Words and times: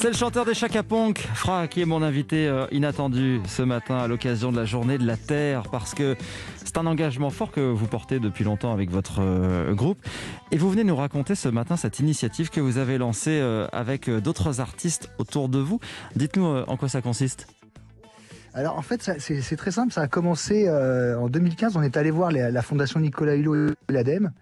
C'est 0.00 0.08
le 0.08 0.14
chanteur 0.14 0.46
des 0.46 0.54
Chaka 0.54 0.82
Ponk, 0.82 1.18
Fra, 1.18 1.68
qui 1.68 1.82
est 1.82 1.84
mon 1.84 2.02
invité 2.02 2.48
euh, 2.48 2.66
inattendu 2.72 3.40
ce 3.46 3.60
matin 3.60 3.98
à 3.98 4.08
l'occasion 4.08 4.50
de 4.50 4.56
la 4.56 4.64
journée 4.64 4.96
de 4.96 5.06
la 5.06 5.18
Terre, 5.18 5.64
parce 5.70 5.94
que 5.94 6.16
c'est 6.64 6.78
un 6.78 6.86
engagement 6.86 7.28
fort 7.28 7.50
que 7.50 7.60
vous 7.60 7.86
portez 7.86 8.18
depuis 8.18 8.42
longtemps 8.42 8.72
avec 8.72 8.90
votre 8.90 9.20
euh, 9.20 9.74
groupe. 9.74 9.98
Et 10.52 10.56
vous 10.56 10.70
venez 10.70 10.84
nous 10.84 10.96
raconter 10.96 11.34
ce 11.34 11.50
matin 11.50 11.76
cette 11.76 11.98
initiative 12.00 12.48
que 12.48 12.60
vous 12.60 12.78
avez 12.78 12.96
lancée 12.96 13.40
euh, 13.42 13.66
avec 13.72 14.08
d'autres 14.08 14.60
artistes 14.60 15.10
autour 15.18 15.50
de 15.50 15.58
vous. 15.58 15.80
Dites-nous 16.16 16.46
en 16.46 16.76
quoi 16.78 16.88
ça 16.88 17.02
consiste. 17.02 17.46
Alors 18.54 18.78
en 18.78 18.82
fait, 18.82 19.02
c'est 19.18 19.56
très 19.56 19.70
simple. 19.70 19.92
Ça 19.92 20.00
a 20.00 20.08
commencé 20.08 20.68
en 20.68 21.28
2015. 21.28 21.76
On 21.76 21.82
est 21.82 21.98
allé 21.98 22.10
voir 22.10 22.32
la 22.32 22.62
Fondation 22.62 23.00
Nicolas 23.00 23.34
Hulot 23.34 23.68
et 23.68 23.92
l'ADEME 23.92 24.32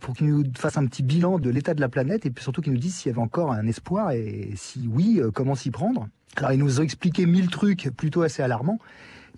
pour 0.00 0.14
qu'ils 0.14 0.28
nous 0.28 0.44
fassent 0.56 0.78
un 0.78 0.86
petit 0.86 1.02
bilan 1.02 1.38
de 1.38 1.50
l'état 1.50 1.74
de 1.74 1.80
la 1.80 1.88
planète 1.88 2.26
et 2.26 2.30
puis 2.30 2.42
surtout 2.42 2.60
qu'ils 2.60 2.72
nous 2.72 2.78
disent 2.78 2.96
s'il 2.96 3.10
y 3.10 3.12
avait 3.12 3.22
encore 3.22 3.52
un 3.52 3.66
espoir 3.66 4.12
et 4.12 4.52
si 4.56 4.88
oui, 4.88 5.20
euh, 5.20 5.30
comment 5.30 5.54
s'y 5.54 5.70
prendre. 5.70 6.08
Alors 6.36 6.52
ils 6.52 6.58
nous 6.58 6.80
ont 6.80 6.82
expliqué 6.82 7.26
mille 7.26 7.48
trucs 7.48 7.90
plutôt 7.96 8.22
assez 8.22 8.42
alarmants, 8.42 8.78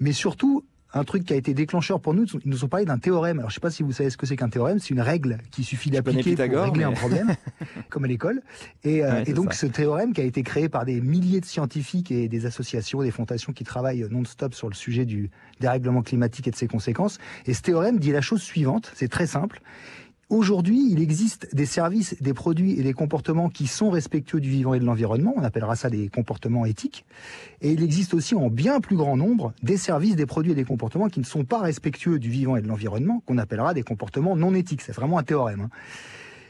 mais 0.01 0.13
surtout 0.13 0.65
un 0.95 1.05
truc 1.05 1.25
qui 1.25 1.35
a 1.35 1.37
été 1.37 1.53
déclencheur 1.53 2.01
pour 2.01 2.15
nous, 2.15 2.25
ils 2.25 2.51
nous 2.51 2.65
ont 2.65 2.69
parlé 2.69 2.87
d'un 2.87 2.99
théorème. 2.99 3.39
Alors 3.39 3.51
je 3.51 3.55
sais 3.57 3.61
pas 3.61 3.71
si 3.71 3.83
vous 3.83 3.93
savez 3.93 4.09
ce 4.09 4.17
que 4.17 4.25
c'est 4.25 4.37
qu'un 4.37 4.49
théorème, 4.49 4.79
c'est 4.79 4.91
une 4.91 5.01
règle 5.01 5.39
qui 5.51 5.63
suffit 5.63 5.91
d'appliquer 5.91 6.35
pour 6.35 6.63
régler 6.63 6.85
un 6.85 6.93
problème, 6.93 7.35
comme 7.91 8.05
à 8.05 8.09
l'école. 8.09 8.43
Et, 8.85 9.05
euh, 9.05 9.23
et 9.27 9.35
donc 9.35 9.53
ce 9.53 9.67
théorème 9.67 10.15
qui 10.15 10.23
a 10.23 10.25
été 10.25 10.43
créé 10.43 10.69
par 10.69 10.87
des 10.87 11.01
milliers 11.01 11.41
de 11.41 11.45
scientifiques 11.45 12.11
et 12.11 12.29
des 12.29 12.47
associations, 12.47 13.03
des 13.03 13.11
fondations 13.11 13.53
qui 13.53 13.65
travaillent 13.65 14.07
non-stop 14.11 14.55
sur 14.55 14.69
le 14.69 14.75
sujet 14.75 15.05
du 15.05 15.31
dérèglement 15.61 16.03
climatique 16.03 16.49
et 16.49 16.51
de 16.51 16.57
ses 16.57 16.69
conséquences. 16.69 17.19
Et 17.45 17.53
ce 17.53 17.61
théorème 17.61 17.99
dit 17.99 18.11
la 18.11 18.23
chose 18.23 18.43
suivante, 18.43 18.91
c'est 18.95 19.09
très 19.09 19.27
simple. 19.27 19.61
Aujourd'hui, 20.31 20.91
il 20.91 21.01
existe 21.01 21.55
des 21.55 21.65
services, 21.65 22.15
des 22.21 22.35
produits 22.35 22.79
et 22.79 22.83
des 22.83 22.93
comportements 22.93 23.49
qui 23.49 23.67
sont 23.67 23.89
respectueux 23.89 24.41
du 24.41 24.51
vivant 24.51 24.75
et 24.75 24.79
de 24.79 24.85
l'environnement. 24.85 25.33
On 25.37 25.43
appellera 25.43 25.75
ça 25.75 25.89
des 25.89 26.09
comportements 26.09 26.67
éthiques. 26.67 27.07
Et 27.63 27.73
il 27.73 27.83
existe 27.83 28.13
aussi 28.13 28.35
en 28.35 28.51
bien 28.51 28.81
plus 28.81 28.97
grand 28.97 29.17
nombre 29.17 29.55
des 29.63 29.79
services, 29.79 30.17
des 30.17 30.27
produits 30.27 30.53
et 30.53 30.55
des 30.55 30.65
comportements 30.65 31.09
qui 31.09 31.21
ne 31.21 31.25
sont 31.25 31.45
pas 31.45 31.61
respectueux 31.61 32.19
du 32.19 32.29
vivant 32.29 32.57
et 32.57 32.61
de 32.61 32.69
l'environnement, 32.69 33.23
qu'on 33.25 33.39
appellera 33.39 33.73
des 33.73 33.83
comportements 33.83 34.37
non 34.37 34.55
éthiques. 34.55 34.83
C'est 34.83 34.93
vraiment 34.93 35.19
un 35.19 35.23
théorème. 35.23 35.63
Hein. 35.63 35.71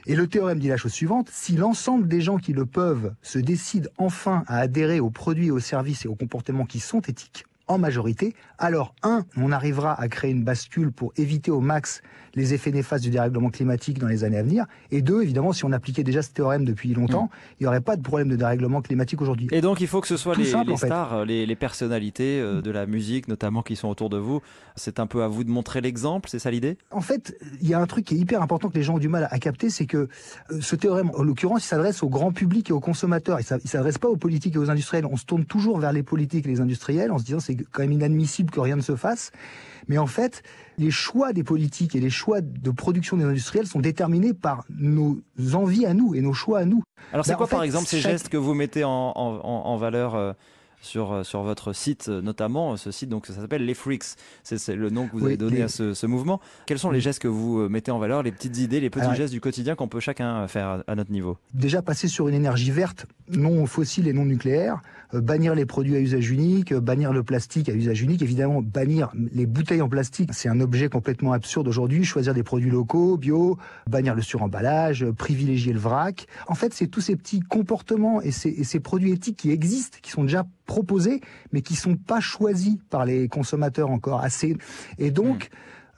Et 0.06 0.16
le 0.16 0.26
théorème 0.26 0.58
dit 0.58 0.68
la 0.68 0.76
chose 0.76 0.92
suivante, 0.92 1.30
si 1.32 1.54
l'ensemble 1.56 2.08
des 2.08 2.20
gens 2.20 2.38
qui 2.38 2.52
le 2.54 2.66
peuvent 2.66 3.14
se 3.22 3.38
décident 3.38 3.90
enfin 3.96 4.42
à 4.48 4.58
adhérer 4.58 4.98
aux 4.98 5.10
produits, 5.10 5.52
aux 5.52 5.60
services 5.60 6.04
et 6.04 6.08
aux 6.08 6.16
comportements 6.16 6.66
qui 6.66 6.80
sont 6.80 7.02
éthiques, 7.02 7.44
en 7.68 7.78
majorité, 7.78 8.34
alors 8.58 8.94
un, 9.02 9.24
on 9.36 9.52
arrivera 9.52 9.98
à 10.00 10.08
créer 10.08 10.30
une 10.30 10.44
bascule 10.44 10.92
pour 10.92 11.12
éviter 11.16 11.50
au 11.50 11.60
max 11.60 12.02
les 12.34 12.54
effets 12.54 12.70
néfastes 12.70 13.04
du 13.04 13.10
dérèglement 13.10 13.50
climatique 13.50 13.98
dans 13.98 14.06
les 14.06 14.24
années 14.24 14.38
à 14.38 14.42
venir. 14.42 14.66
Et 14.90 15.02
deux, 15.02 15.22
évidemment, 15.22 15.52
si 15.52 15.64
on 15.64 15.72
appliquait 15.72 16.04
déjà 16.04 16.22
ce 16.22 16.30
théorème 16.30 16.64
depuis 16.64 16.94
longtemps, 16.94 17.24
mm. 17.24 17.56
il 17.60 17.62
n'y 17.64 17.66
aurait 17.66 17.80
pas 17.80 17.96
de 17.96 18.02
problème 18.02 18.28
de 18.28 18.36
dérèglement 18.36 18.80
climatique 18.80 19.20
aujourd'hui. 19.20 19.48
Et 19.50 19.60
donc, 19.60 19.80
il 19.80 19.86
faut 19.86 20.00
que 20.00 20.06
ce 20.06 20.16
soit 20.16 20.36
les, 20.36 20.44
stars, 20.44 21.24
les, 21.24 21.56
personnalités 21.56 22.40
euh, 22.40 22.60
de 22.60 22.70
la 22.70 22.86
musique, 22.86 23.28
notamment, 23.28 23.62
qui 23.62 23.76
sont 23.76 23.88
autour 23.88 24.10
de 24.10 24.18
vous. 24.18 24.40
C'est 24.76 25.00
un 25.00 25.06
peu 25.06 25.22
à 25.22 25.28
vous 25.28 25.44
de 25.44 25.50
montrer 25.50 25.80
l'exemple, 25.80 26.28
c'est 26.28 26.38
ça 26.38 26.50
l'idée? 26.50 26.78
En 26.90 27.00
fait, 27.00 27.36
il 27.60 27.68
y 27.68 27.74
a 27.74 27.80
un 27.80 27.86
truc 27.86 28.04
qui 28.04 28.14
est 28.14 28.18
hyper 28.18 28.42
important 28.42 28.68
que 28.68 28.74
les 28.74 28.82
gens 28.82 28.94
ont 28.94 28.98
du 28.98 29.08
mal 29.08 29.28
à 29.30 29.38
capter, 29.38 29.70
c'est 29.70 29.86
que 29.86 30.08
euh, 30.50 30.60
ce 30.60 30.76
théorème, 30.76 31.10
en 31.14 31.22
l'occurrence, 31.22 31.64
il 31.64 31.68
s'adresse 31.68 32.02
au 32.02 32.08
grand 32.08 32.32
public 32.32 32.70
et 32.70 32.72
aux 32.72 32.80
consommateurs. 32.80 33.40
Il 33.40 33.46
ne 33.52 33.68
s'adresse 33.68 33.98
pas 33.98 34.08
aux 34.08 34.16
politiques 34.16 34.54
et 34.54 34.58
aux 34.58 34.70
industriels. 34.70 35.06
On 35.06 35.16
se 35.16 35.24
tourne 35.24 35.44
toujours 35.44 35.78
vers 35.78 35.92
les 35.92 36.02
politiques 36.02 36.46
et 36.46 36.48
les 36.48 36.60
industriels 36.60 37.10
en 37.10 37.18
se 37.18 37.24
disant 37.24 37.40
c'est 37.40 37.56
quand 37.72 37.82
même 37.82 37.92
inadmissible 37.92 38.50
que 38.50 38.60
rien 38.60 38.76
ne 38.76 38.82
se 38.82 38.96
fasse. 38.96 39.32
Mais 39.88 39.98
en 39.98 40.06
fait, 40.06 40.42
les 40.76 40.90
choix 40.90 41.32
des 41.32 41.42
politiques 41.42 41.96
et 41.96 42.00
les 42.00 42.10
choix 42.10 42.40
de 42.40 42.70
production 42.70 43.16
des 43.16 43.24
industriels 43.24 43.66
sont 43.66 43.80
déterminés 43.80 44.34
par 44.34 44.64
nos 44.70 45.18
envies 45.54 45.86
à 45.86 45.94
nous 45.94 46.14
et 46.14 46.20
nos 46.20 46.34
choix 46.34 46.60
à 46.60 46.64
nous. 46.64 46.82
Alors 47.12 47.24
c'est 47.24 47.32
bah, 47.32 47.38
quoi 47.38 47.46
par 47.46 47.62
exemple 47.62 47.86
ces 47.86 48.00
gestes 48.00 48.28
que 48.28 48.36
vous 48.36 48.54
mettez 48.54 48.84
en, 48.84 49.76
valeur 49.76 50.14
euh, 50.14 50.32
sur, 50.80 51.12
euh, 51.12 51.22
sur 51.22 51.42
votre 51.42 51.72
site, 51.72 52.08
euh, 52.08 52.20
notamment 52.20 52.76
ce 52.76 52.90
site, 52.90 53.08
donc 53.08 53.26
ça 53.26 53.34
s'appelle 53.34 53.64
Les 53.64 53.74
Freaks. 53.74 54.16
C'est 54.42 54.74
le 54.74 54.90
nom 54.90 55.06
que 55.06 55.16
vous 55.16 55.26
avez 55.26 55.36
donné 55.36 55.62
à 55.62 55.68
ce, 55.68 56.06
mouvement. 56.06 56.40
Quels 56.66 56.78
sont 56.78 56.90
les 56.90 57.00
gestes 57.00 57.20
que 57.20 57.28
vous 57.28 57.68
mettez 57.68 57.90
en 57.90 57.98
valeur, 57.98 58.22
les 58.22 58.32
petites 58.32 58.56
idées, 58.58 58.80
les 58.80 58.90
petits 58.90 59.14
gestes 59.14 59.32
du 59.32 59.40
quotidien 59.40 59.74
qu'on 59.74 59.88
peut 59.88 60.00
chacun 60.00 60.48
faire 60.48 60.82
à 60.86 60.94
notre 60.94 61.12
niveau? 61.12 61.36
Déjà 61.52 61.82
passer 61.82 62.08
sur 62.08 62.28
une 62.28 62.34
énergie 62.34 62.70
verte, 62.70 63.06
non 63.28 63.66
fossile 63.66 64.08
et 64.08 64.14
non 64.14 64.24
nucléaire, 64.24 64.80
bannir 65.12 65.54
les 65.54 65.66
produits 65.66 65.96
à 65.96 66.00
usage 66.00 66.30
unique, 66.30 66.72
bannir 66.72 67.12
le 67.12 67.22
plastique 67.22 67.68
à 67.68 67.72
usage 67.72 68.00
unique, 68.00 68.22
évidemment 68.22 68.62
bannir 68.62 69.10
les 69.32 69.46
bouteilles 69.46 69.82
en 69.82 69.88
plastique, 69.88 70.30
c'est 70.32 70.48
un 70.48 70.60
objet 70.60 70.88
complètement 70.88 71.32
absurde 71.32 71.68
aujourd'hui, 71.68 72.04
choisir 72.04 72.32
des 72.32 72.42
produits 72.42 72.70
locaux, 72.70 73.16
bio, 73.16 73.58
bannir 73.88 74.14
le 74.14 74.22
suremballage, 74.22 75.04
privilégier 75.12 75.72
le 75.72 75.78
vrac. 75.78 76.26
En 76.46 76.54
fait, 76.54 76.72
c'est 76.74 76.86
tous 76.86 77.00
ces 77.00 77.16
petits 77.16 77.40
comportements 77.40 78.22
et 78.22 78.30
ces, 78.30 78.50
et 78.50 78.64
ces 78.64 78.80
produits 78.80 79.12
éthiques 79.12 79.36
qui 79.36 79.50
existent, 79.50 79.98
qui 80.00 80.10
sont 80.10 80.22
déjà 80.22 80.46
proposés, 80.68 81.20
mais 81.50 81.62
qui 81.62 81.74
sont 81.74 81.96
pas 81.96 82.20
choisis 82.20 82.76
par 82.90 83.04
les 83.04 83.26
consommateurs 83.26 83.90
encore 83.90 84.20
assez. 84.20 84.56
Et 84.98 85.10
donc, 85.10 85.48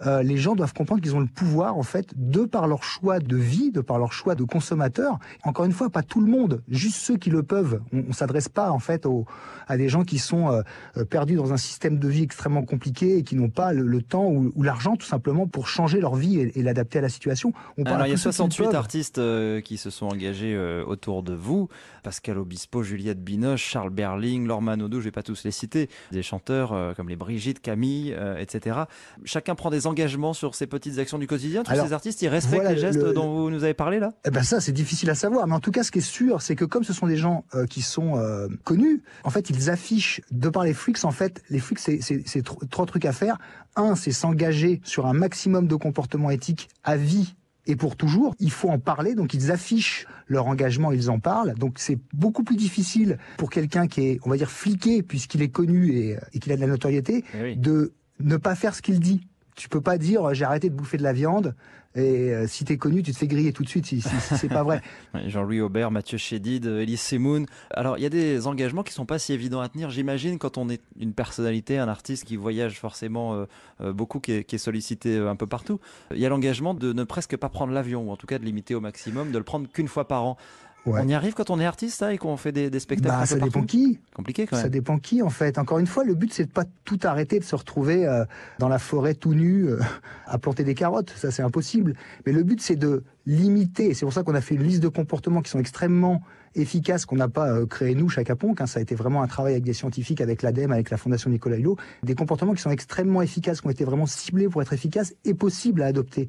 euh, 0.06 0.22
les 0.22 0.36
gens 0.36 0.54
doivent 0.54 0.72
comprendre 0.72 1.02
qu'ils 1.02 1.14
ont 1.14 1.20
le 1.20 1.26
pouvoir, 1.26 1.76
en 1.76 1.82
fait, 1.82 2.12
de 2.16 2.44
par 2.44 2.66
leur 2.66 2.82
choix 2.82 3.18
de 3.18 3.36
vie, 3.36 3.70
de 3.70 3.80
par 3.80 3.98
leur 3.98 4.12
choix 4.12 4.34
de 4.34 4.44
consommateur. 4.44 5.18
Encore 5.44 5.64
une 5.64 5.72
fois, 5.72 5.90
pas 5.90 6.02
tout 6.02 6.20
le 6.20 6.30
monde, 6.30 6.62
juste 6.68 6.96
ceux 6.96 7.16
qui 7.16 7.30
le 7.30 7.42
peuvent. 7.42 7.80
On, 7.92 8.04
on 8.08 8.12
s'adresse 8.12 8.48
pas, 8.48 8.70
en 8.70 8.78
fait, 8.78 9.06
aux, 9.06 9.26
à 9.66 9.76
des 9.76 9.88
gens 9.88 10.04
qui 10.04 10.18
sont 10.18 10.50
euh, 10.50 10.62
euh, 10.96 11.04
perdus 11.04 11.36
dans 11.36 11.52
un 11.52 11.56
système 11.56 11.98
de 11.98 12.08
vie 12.08 12.22
extrêmement 12.22 12.62
compliqué 12.62 13.18
et 13.18 13.22
qui 13.22 13.36
n'ont 13.36 13.50
pas 13.50 13.72
le, 13.72 14.02
temps 14.02 14.26
ou, 14.26 14.52
ou 14.54 14.62
l'argent, 14.62 14.96
tout 14.96 15.06
simplement, 15.06 15.46
pour 15.46 15.68
changer 15.68 16.00
leur 16.00 16.16
vie 16.16 16.40
et, 16.40 16.58
et 16.58 16.62
l'adapter 16.62 16.98
à 16.98 17.02
la 17.02 17.08
situation. 17.08 17.52
On 17.76 17.84
Alors, 17.84 18.06
il 18.06 18.10
y 18.10 18.14
a 18.14 18.16
68 18.16 18.74
artistes 18.74 19.20
qui 19.62 19.76
se 19.76 19.90
sont 19.90 20.06
engagés 20.06 20.56
autour 20.86 21.22
de 21.22 21.34
vous. 21.34 21.68
Pascal 22.02 22.38
Obispo, 22.38 22.82
Juliette 22.82 23.22
Binoche, 23.22 23.62
Charles 23.62 23.90
Berling, 23.90 24.46
Laure 24.46 24.62
Manodou, 24.62 25.00
je 25.00 25.04
vais 25.04 25.10
pas 25.10 25.22
tous 25.22 25.44
les 25.44 25.50
citer. 25.50 25.88
Des 26.12 26.22
chanteurs 26.22 26.94
comme 26.96 27.08
les 27.08 27.16
Brigitte, 27.16 27.60
Camille, 27.60 28.16
etc. 28.38 28.80
Chacun 29.24 29.54
prend 29.54 29.70
des 29.70 29.86
engagement 29.90 30.32
sur 30.32 30.54
ces 30.54 30.66
petites 30.66 30.98
actions 30.98 31.18
du 31.18 31.26
quotidien 31.26 31.62
Tous 31.62 31.74
ces 31.74 31.92
artistes, 31.92 32.22
ils 32.22 32.28
respectent 32.28 32.68
les 32.68 32.78
gestes 32.78 33.04
dont 33.12 33.34
vous 33.34 33.50
nous 33.50 33.64
avez 33.64 33.74
parlé 33.74 33.98
là? 33.98 34.12
Eh 34.24 34.30
ben 34.30 34.42
ça, 34.42 34.60
c'est 34.60 34.72
difficile 34.72 35.10
à 35.10 35.14
savoir. 35.14 35.46
Mais 35.46 35.54
en 35.54 35.60
tout 35.60 35.70
cas, 35.70 35.82
ce 35.82 35.90
qui 35.90 35.98
est 35.98 36.02
sûr, 36.02 36.42
c'est 36.42 36.56
que 36.56 36.64
comme 36.64 36.84
ce 36.84 36.92
sont 36.92 37.06
des 37.06 37.16
gens 37.16 37.44
euh, 37.54 37.66
qui 37.66 37.82
sont 37.82 38.16
euh, 38.16 38.48
connus, 38.64 39.02
en 39.24 39.30
fait, 39.30 39.50
ils 39.50 39.70
affichent, 39.70 40.20
de 40.30 40.48
par 40.48 40.64
les 40.64 40.74
freaks, 40.74 41.04
en 41.04 41.10
fait, 41.10 41.42
les 41.50 41.58
freaks, 41.58 41.80
c'est 41.80 42.42
trois 42.70 42.86
trucs 42.86 43.04
à 43.04 43.12
faire. 43.12 43.36
Un, 43.76 43.94
c'est 43.94 44.12
s'engager 44.12 44.80
sur 44.84 45.06
un 45.06 45.12
maximum 45.12 45.66
de 45.66 45.76
comportements 45.76 46.30
éthiques 46.30 46.68
à 46.84 46.96
vie 46.96 47.34
et 47.66 47.76
pour 47.76 47.96
toujours. 47.96 48.34
Il 48.40 48.50
faut 48.50 48.68
en 48.68 48.78
parler, 48.78 49.14
donc 49.14 49.34
ils 49.34 49.50
affichent 49.50 50.06
leur 50.26 50.46
engagement, 50.46 50.92
ils 50.92 51.10
en 51.10 51.18
parlent. 51.18 51.54
Donc 51.54 51.74
c'est 51.76 51.98
beaucoup 52.12 52.42
plus 52.42 52.56
difficile 52.56 53.18
pour 53.36 53.50
quelqu'un 53.50 53.86
qui 53.86 54.00
est, 54.02 54.20
on 54.24 54.30
va 54.30 54.36
dire, 54.36 54.50
fliqué, 54.50 55.02
puisqu'il 55.02 55.42
est 55.42 55.50
connu 55.50 55.92
et, 55.92 56.16
et 56.32 56.38
qu'il 56.38 56.52
a 56.52 56.56
de 56.56 56.60
la 56.60 56.66
notoriété, 56.66 57.24
eh 57.34 57.54
de 57.56 57.92
ne 58.20 58.36
pas 58.36 58.54
faire 58.54 58.74
ce 58.74 58.82
qu'il 58.82 59.00
dit. 59.00 59.20
Tu 59.60 59.68
peux 59.68 59.82
pas 59.82 59.98
dire 59.98 60.32
j'ai 60.32 60.46
arrêté 60.46 60.70
de 60.70 60.74
bouffer 60.74 60.96
de 60.96 61.02
la 61.02 61.12
viande 61.12 61.54
et 61.94 62.32
euh, 62.32 62.46
si 62.46 62.64
tu 62.64 62.72
es 62.72 62.78
connu, 62.78 63.02
tu 63.02 63.12
te 63.12 63.18
fais 63.18 63.26
griller 63.26 63.52
tout 63.52 63.62
de 63.62 63.68
suite 63.68 63.84
si, 63.84 64.00
c'est 64.00 64.48
pas 64.48 64.62
vrai. 64.62 64.80
Jean-Louis 65.26 65.60
Aubert, 65.60 65.90
Mathieu 65.90 66.16
Chédid, 66.16 66.64
Elise 66.64 67.00
Semoun. 67.00 67.44
Alors, 67.72 67.98
il 67.98 68.02
y 68.02 68.06
a 68.06 68.10
des 68.10 68.46
engagements 68.46 68.82
qui 68.82 68.94
sont 68.94 69.04
pas 69.04 69.18
si 69.18 69.34
évidents 69.34 69.60
à 69.60 69.68
tenir, 69.68 69.90
j'imagine, 69.90 70.38
quand 70.38 70.56
on 70.56 70.70
est 70.70 70.80
une 70.98 71.12
personnalité, 71.12 71.78
un 71.78 71.88
artiste 71.88 72.24
qui 72.24 72.36
voyage 72.36 72.78
forcément 72.78 73.34
euh, 73.34 73.44
euh, 73.82 73.92
beaucoup, 73.92 74.18
qui 74.18 74.32
est, 74.32 74.58
sollicité 74.58 75.18
un 75.18 75.36
peu 75.36 75.46
partout. 75.46 75.78
Il 76.12 76.18
y 76.18 76.26
a 76.26 76.30
l'engagement 76.30 76.72
de 76.72 76.94
ne 76.94 77.04
presque 77.04 77.36
pas 77.36 77.50
prendre 77.50 77.72
l'avion, 77.72 78.08
ou 78.08 78.10
en 78.12 78.16
tout 78.16 78.26
cas 78.26 78.38
de 78.38 78.44
limiter 78.44 78.74
au 78.74 78.80
maximum, 78.80 79.30
de 79.30 79.38
le 79.38 79.44
prendre 79.44 79.68
qu'une 79.68 79.88
fois 79.88 80.06
par 80.06 80.24
an. 80.24 80.36
On 80.86 81.08
y 81.08 81.14
arrive 81.14 81.34
quand 81.34 81.50
on 81.50 81.60
est 81.60 81.66
artiste 81.66 82.02
et 82.10 82.18
qu'on 82.18 82.36
fait 82.36 82.52
des, 82.52 82.80
spectacles 82.80 83.14
bah, 83.14 83.26
Ça 83.26 83.38
dépend 83.38 83.62
qui. 83.62 84.00
Compliqué 84.14 84.46
quand 84.46 84.56
même. 84.56 84.64
Ça 84.64 84.68
dépend 84.68 84.98
qui 84.98 85.22
en 85.22 85.30
fait. 85.30 85.58
Encore 85.58 85.78
une 85.78 85.86
fois, 85.86 86.04
le 86.04 86.14
but 86.14 86.32
c'est 86.32 86.46
de 86.46 86.50
pas 86.50 86.64
tout 86.84 86.98
arrêter, 87.02 87.38
de 87.38 87.44
se 87.44 87.54
retrouver 87.54 88.06
euh, 88.06 88.24
dans 88.58 88.68
la 88.68 88.78
forêt 88.78 89.14
tout 89.14 89.34
nu 89.34 89.66
euh, 89.68 89.80
à 90.26 90.38
planter 90.38 90.64
des 90.64 90.74
carottes. 90.74 91.10
Ça 91.16 91.30
c'est 91.30 91.42
impossible. 91.42 91.94
Mais 92.26 92.32
le 92.32 92.42
but 92.42 92.60
c'est 92.60 92.76
de 92.76 93.04
limiter. 93.26 93.94
C'est 93.94 94.04
pour 94.04 94.12
ça 94.12 94.22
qu'on 94.22 94.34
a 94.34 94.40
fait 94.40 94.54
une 94.54 94.62
liste 94.62 94.82
de 94.82 94.88
comportements 94.88 95.42
qui 95.42 95.50
sont 95.50 95.58
extrêmement 95.58 96.22
efficaces 96.54 97.06
qu'on 97.06 97.16
n'a 97.16 97.28
pas 97.28 97.48
euh, 97.50 97.66
créé 97.66 97.94
nous, 97.94 98.08
chaque 98.08 98.32
Ponc. 98.34 98.54
Hein. 98.58 98.66
Ça 98.66 98.80
a 98.80 98.82
été 98.82 98.94
vraiment 98.94 99.22
un 99.22 99.26
travail 99.26 99.52
avec 99.52 99.64
des 99.64 99.72
scientifiques, 99.72 100.20
avec 100.20 100.42
l'ADEME, 100.42 100.72
avec 100.72 100.90
la 100.90 100.96
Fondation 100.96 101.30
Nicolas 101.30 101.56
Hulot. 101.56 101.76
Des 102.02 102.14
comportements 102.14 102.54
qui 102.54 102.62
sont 102.62 102.70
extrêmement 102.70 103.22
efficaces, 103.22 103.60
qui 103.60 103.66
ont 103.66 103.70
été 103.70 103.84
vraiment 103.84 104.06
ciblés 104.06 104.48
pour 104.48 104.62
être 104.62 104.72
efficaces 104.72 105.14
et 105.24 105.34
possibles 105.34 105.82
à 105.82 105.86
adopter. 105.86 106.28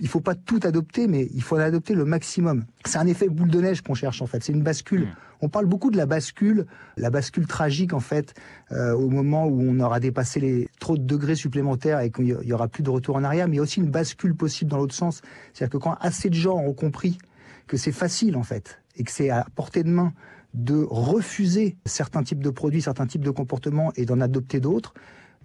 Il 0.00 0.08
faut 0.08 0.20
pas 0.20 0.34
tout 0.34 0.60
adopter, 0.62 1.06
mais 1.06 1.28
il 1.34 1.42
faut 1.42 1.56
en 1.56 1.60
adopter 1.60 1.94
le 1.94 2.04
maximum. 2.04 2.64
C'est 2.84 2.98
un 2.98 3.06
effet 3.06 3.28
boule 3.28 3.50
de 3.50 3.60
neige 3.60 3.80
qu'on 3.80 3.94
cherche 3.94 4.20
en 4.20 4.26
fait. 4.26 4.42
C'est 4.42 4.52
une 4.52 4.62
bascule. 4.62 5.02
Mmh. 5.02 5.16
On 5.42 5.48
parle 5.48 5.66
beaucoup 5.66 5.90
de 5.90 5.96
la 5.96 6.06
bascule, 6.06 6.66
la 6.96 7.10
bascule 7.10 7.48
tragique 7.48 7.92
en 7.92 8.00
fait, 8.00 8.32
euh, 8.70 8.92
au 8.94 9.08
moment 9.08 9.46
où 9.46 9.60
on 9.60 9.80
aura 9.80 9.98
dépassé 9.98 10.38
les 10.38 10.68
trop 10.78 10.96
de 10.96 11.02
degrés 11.02 11.34
supplémentaires 11.34 11.98
et 11.98 12.12
qu'il 12.12 12.28
y 12.28 12.52
aura 12.52 12.68
plus 12.68 12.84
de 12.84 12.90
retour 12.90 13.16
en 13.16 13.24
arrière, 13.24 13.48
mais 13.48 13.58
aussi 13.58 13.80
une 13.80 13.90
bascule 13.90 14.36
possible 14.36 14.70
dans 14.70 14.76
l'autre 14.78 14.94
sens. 14.94 15.20
C'est-à-dire 15.52 15.72
que 15.72 15.82
quand 15.82 15.96
assez 16.00 16.30
de 16.30 16.34
gens 16.34 16.56
ont 16.56 16.72
compris 16.72 17.18
que 17.66 17.76
c'est 17.76 17.92
facile 17.92 18.36
en 18.36 18.44
fait 18.44 18.80
et 18.96 19.02
que 19.02 19.10
c'est 19.10 19.30
à 19.30 19.44
portée 19.56 19.82
de 19.82 19.90
main 19.90 20.12
de 20.54 20.86
refuser 20.88 21.76
certains 21.86 22.22
types 22.22 22.42
de 22.42 22.50
produits, 22.50 22.82
certains 22.82 23.06
types 23.06 23.24
de 23.24 23.30
comportements 23.30 23.92
et 23.96 24.04
d'en 24.04 24.20
adopter 24.20 24.60
d'autres, 24.60 24.94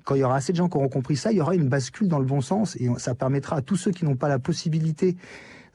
quand 0.04 0.14
il 0.14 0.20
y 0.20 0.24
aura 0.24 0.36
assez 0.36 0.52
de 0.52 0.58
gens 0.58 0.70
qui 0.70 0.78
auront 0.78 0.90
compris 0.90 1.16
ça, 1.16 1.32
il 1.32 1.38
y 1.38 1.42
aura 1.42 1.56
une 1.56 1.68
bascule 1.68 2.08
dans 2.08 2.20
le 2.20 2.26
bon 2.26 2.42
sens 2.42 2.76
et 2.76 2.88
ça 2.98 3.16
permettra 3.16 3.58
à 3.58 3.62
tous 3.62 3.78
ceux 3.78 3.92
qui 3.92 4.06
n'ont 4.06 4.16
pas 4.16 4.30
la 4.30 4.40
possibilité 4.40 5.18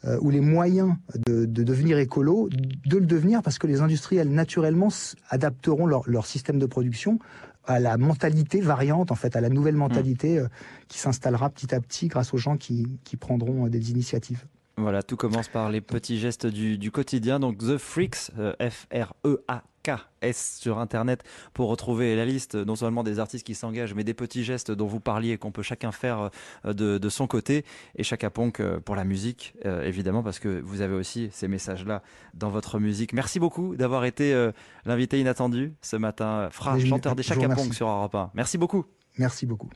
euh, 0.05 0.19
ou 0.21 0.31
les 0.31 0.41
moyens 0.41 0.95
de, 1.27 1.45
de, 1.45 1.63
devenir 1.63 1.99
écolo, 1.99 2.49
de 2.51 2.97
le 2.97 3.07
devenir 3.07 3.43
parce 3.43 3.59
que 3.59 3.67
les 3.67 3.81
industriels 3.81 4.29
naturellement 4.29 4.89
adapteront 5.29 5.87
leur, 5.87 6.09
leur 6.09 6.27
système 6.27 6.59
de 6.59 6.67
production 6.67 7.19
à 7.65 7.79
la 7.79 7.97
mentalité 7.97 8.61
variante, 8.61 9.13
en 9.13 9.15
fait, 9.15 9.37
à 9.37 9.41
la 9.41 9.49
nouvelle 9.49 9.77
mentalité 9.77 10.41
mmh. 10.41 10.49
qui 10.89 10.99
s'installera 10.99 11.49
petit 11.51 11.73
à 11.75 11.81
petit 11.81 12.09
grâce 12.09 12.35
aux 12.35 12.39
gens 12.39 12.57
qui, 12.57 12.99
qui 13.05 13.17
prendront 13.17 13.69
des 13.69 13.91
initiatives. 13.93 14.45
Voilà, 14.77 15.03
tout 15.03 15.17
commence 15.17 15.49
par 15.49 15.71
les 15.71 15.81
petits 15.81 16.19
gestes 16.19 16.47
du, 16.47 16.79
du 16.79 16.91
quotidien. 16.91 17.41
Donc 17.41 17.59
The 17.59 17.77
Freaks, 17.77 18.31
F-R-E-A 18.61 19.63
KS 19.83 20.59
sur 20.61 20.79
Internet 20.79 21.23
pour 21.53 21.69
retrouver 21.69 22.17
la 22.17 22.25
liste 22.25 22.55
non 22.55 22.77
seulement 22.77 23.03
des 23.03 23.19
artistes 23.19 23.47
qui 23.47 23.55
s'engagent, 23.55 23.95
mais 23.95 24.05
des 24.05 24.15
petits 24.15 24.45
gestes 24.45 24.71
dont 24.71 24.87
vous 24.87 25.01
parliez 25.01 25.39
qu'on 25.39 25.51
peut 25.51 25.63
chacun 25.63 25.93
faire 25.93 26.31
euh, 26.65 26.73
de, 26.73 26.99
de, 26.99 27.09
son 27.09 27.27
côté. 27.27 27.65
Et 27.97 28.03
Chaka 28.03 28.31
Ponk 28.31 28.61
euh, 28.61 28.81
pour 28.81 28.97
la 28.97 29.05
musique, 29.05 29.55
euh, 29.67 29.85
évidemment, 29.85 30.23
parce 30.23 30.39
que 30.39 30.61
vous 30.65 30.81
avez 30.81 30.95
aussi 30.95 31.29
ces 31.33 31.49
messages-là 31.49 32.03
dans 32.35 32.51
votre 32.51 32.79
musique. 32.79 33.13
Merci 33.13 33.41
beaucoup 33.41 33.77
d'avoir 33.77 34.05
été 34.05 34.51
l'invité 34.85 35.21
inattendu 35.21 35.75
ce 35.83 35.97
matin. 35.97 36.49
Fra, 36.51 36.79
chanteur 36.79 37.17
des 37.17 37.23
Chaka 37.23 37.49
Ponk 37.49 37.75
sur 37.75 37.89
Europe 37.89 38.15
1. 38.15 38.31
Merci 38.35 38.59
beaucoup. 38.59 38.85
Merci 39.19 39.47
beaucoup. 39.47 39.69